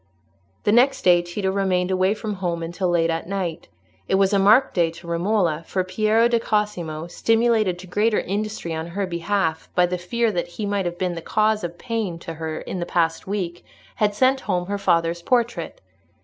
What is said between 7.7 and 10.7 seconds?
to greater industry on her behalf by the fear that he